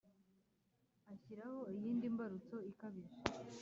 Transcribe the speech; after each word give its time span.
Ashyiraho 1.13 1.59
iyindi 1.73 2.05
mbarutso 2.13 2.55
ikabije! 2.71 3.15